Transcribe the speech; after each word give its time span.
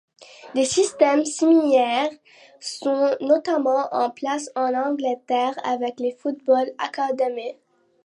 Des 0.55 0.65
systèmes 0.65 1.25
similaires 1.25 2.09
sont 2.59 3.15
notamment 3.21 3.87
en 3.91 4.09
place 4.09 4.49
en 4.55 4.73
Angleterre 4.73 5.53
avec 5.63 5.99
les 5.99 6.13
Football 6.19 6.71
Academy. 6.79 7.53